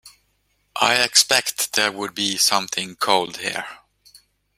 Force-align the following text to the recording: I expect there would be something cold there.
I 0.81 0.95
expect 0.95 1.73
there 1.73 1.91
would 1.91 2.15
be 2.15 2.35
something 2.35 2.95
cold 2.95 3.35
there. 3.35 3.67